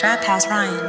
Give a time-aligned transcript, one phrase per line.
[0.00, 0.80] Trap House Ryan.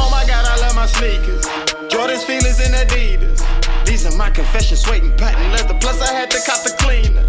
[0.00, 1.46] Oh my god, I love my sneakers.
[1.88, 3.86] Jordan's Filas and Adidas.
[3.86, 5.78] These are my confessions, waiting patent leather.
[5.78, 7.24] Plus, I had to cop the cleaner.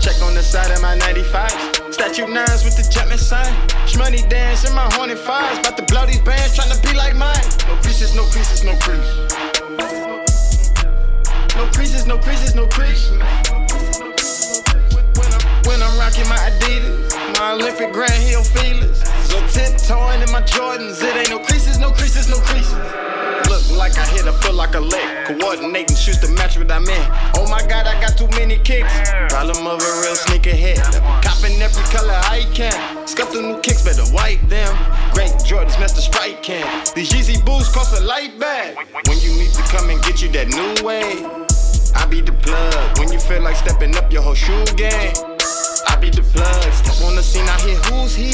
[0.00, 1.52] Check on the side of my 95.
[1.92, 3.52] Statue nines with the Jumpman sign.
[3.84, 5.58] Shmoney dance in my horny fives.
[5.58, 7.36] About to blow these bands, trying to be like mine.
[7.68, 9.12] No creases, no creases, no crease.
[11.54, 13.10] No creases, no creases, no crease.
[15.20, 19.04] When I'm, when I'm rocking my Adidas, my Olympic Grant Hill Filas.
[19.28, 22.29] So tiptoeing in my Jordans, it ain't no creases, no creases,
[24.78, 25.26] lick.
[25.26, 27.06] Coordinating shoes to match what I'm in.
[27.34, 28.92] Oh my god, I got too many kicks.
[29.28, 30.78] Problem of a real sneakerhead.
[31.24, 33.08] Copping every color I can.
[33.08, 34.70] Scuff the new kicks, better wipe them.
[35.12, 35.98] Great Jordans, Mr.
[35.98, 36.62] Sprite can.
[36.94, 38.76] These Yeezy Boosts cost a light bag.
[39.08, 41.24] When you need to come and get you that new way.
[41.94, 45.12] I be the plug when you feel like stepping up your whole shoe game.
[45.88, 48.30] I be the plug, step on the scene I hear who's he?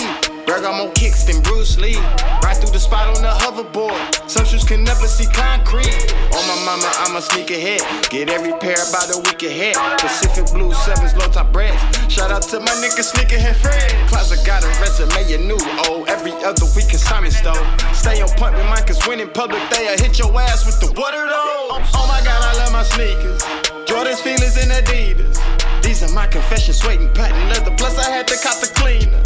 [0.57, 2.01] Bro got more kicks than Bruce Lee.
[2.41, 4.01] Right through the spot on the hoverboard.
[4.25, 5.93] Some shoes can never see concrete.
[6.33, 7.85] On my mama, I'm a sneakerhead.
[8.09, 9.77] Get every pair about a week ahead.
[10.01, 11.77] Pacific Blue Sevens, low top breads.
[12.09, 14.09] Shout out to my nigga Sneakerhead Fred.
[14.09, 15.61] Closet got a resume, you new.
[15.93, 17.61] Oh, every other week consignment store.
[17.93, 20.89] Stay on point with mine, cause when in public, they'll hit your ass with the
[20.99, 21.85] water though.
[21.93, 23.45] Oh my god, I love my sneakers.
[23.85, 25.37] Jordan's Filas and Adidas.
[25.83, 27.77] These are my confessions, waiting patent leather.
[27.77, 29.21] Plus, I had to cop the cleaner.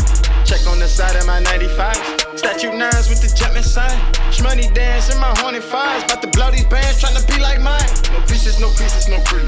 [0.51, 1.95] Check on the side of my 95.
[2.35, 3.97] Statue nines with the Jumpman sign.
[4.35, 6.03] Shmoney dance in my horny fives.
[6.03, 7.87] About to blow these bands, trying to be like mine.
[8.11, 9.47] No creases, no creases, no crease.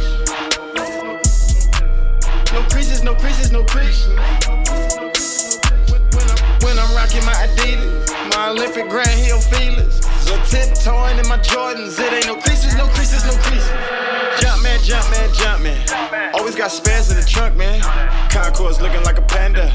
[2.55, 4.07] No creases, no creases, no crease.
[5.91, 10.07] When I'm, when I'm rocking my Adidas, my Olympic Grant Hill Filas.
[10.23, 13.75] So tiptoeing in my Jordans, it ain't no creases, no creases, no creases.
[14.39, 15.83] Jump man, jump man, jump man.
[16.35, 17.83] Always got spares in the trunk, man.
[18.31, 19.67] Concourse looking like a panda.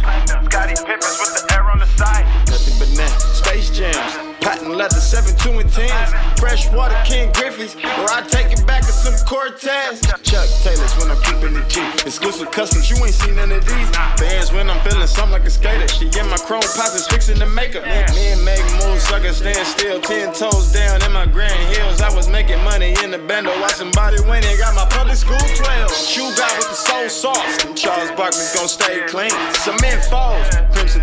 [5.57, 6.39] 7, 2, and 10s.
[6.39, 10.01] Freshwater King Griffey's, where I take it back to some Cortez.
[10.23, 11.81] Chuck Taylors when I'm keeping the G.
[12.05, 13.89] Exclusive customs, you ain't seen none of these.
[14.17, 15.87] Bands when I'm feeling something like a skater.
[15.87, 17.85] She in my chrome pockets fixing the makeup.
[18.13, 20.01] Me and make moves, sucker stand still.
[20.01, 22.01] Ten toes down in my Grant Hills.
[22.01, 23.51] I was making money in the bando.
[23.61, 25.91] Watching body winning, got my public school 12.
[25.91, 27.63] Shoe guy with the soul sauce.
[27.63, 29.33] Them Charles Barkley's gon' stay clean.
[29.53, 30.47] Cement falls,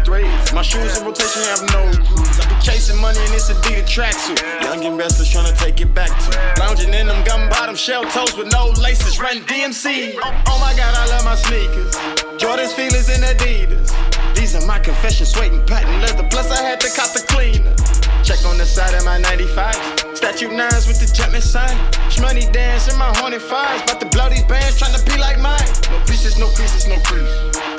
[0.05, 0.53] threes.
[0.53, 2.39] My shoes in rotation have no grooves.
[2.39, 4.39] I be chasing money in this Adidas tracksuit.
[4.63, 6.61] Young investors trying to take it back to.
[6.61, 9.19] Lounging in them gum bottom shell toes with no laces.
[9.19, 10.15] Run DMC.
[10.23, 11.97] Oh, my god, I love my sneakers.
[12.39, 13.91] Jordan's Filas and Adidas.
[14.35, 16.29] These are my confessions, waiting patent leather.
[16.29, 17.75] Plus, I had to cop the cleaner.
[18.23, 19.75] Check on the side of my 95.
[20.17, 21.77] Statue nines with the Jumpman sign.
[22.11, 23.83] Shmoney dance in my horny fives.
[23.83, 25.69] About to blow these bands, trying to be like mine.
[25.91, 27.74] No creases, no creases, no crease.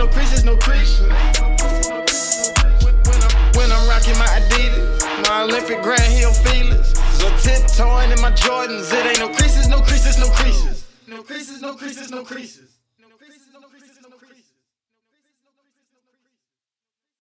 [0.00, 1.14] No creases, no creases, no.
[3.04, 6.96] When I'm, when I'm rocking my Adidas, my Olympic Grant Hill Filas.
[7.20, 10.86] So tiptoeing in my Jordans, it ain't no creases, no creases, no creases.
[11.06, 12.79] No creases, no creases, no creases.